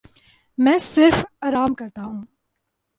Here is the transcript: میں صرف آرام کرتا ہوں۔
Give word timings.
میں 0.57 0.77
صرف 0.77 1.25
آرام 1.41 1.73
کرتا 1.73 2.05
ہوں۔ 2.05 2.21